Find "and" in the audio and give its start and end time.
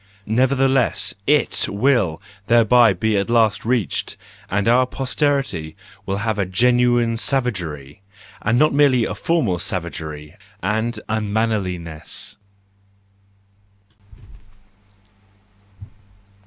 4.49-4.67, 8.41-8.57, 10.63-10.99